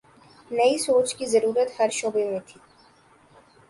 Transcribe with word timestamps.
نئی 0.51 0.77
سوچ 0.77 1.13
کی 1.15 1.25
ضرورت 1.25 1.79
ہر 1.79 1.89
شعبے 1.91 2.23
میں 2.31 2.39
تھی۔ 2.47 2.59